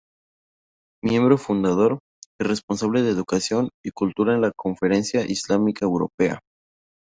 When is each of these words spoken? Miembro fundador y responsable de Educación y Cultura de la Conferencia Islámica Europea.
Miembro 1.03 1.37
fundador 1.37 1.99
y 2.41 2.45
responsable 2.45 3.03
de 3.03 3.11
Educación 3.11 3.69
y 3.85 3.91
Cultura 3.91 4.33
de 4.33 4.39
la 4.39 4.51
Conferencia 4.51 5.21
Islámica 5.29 5.85
Europea. 5.85 6.39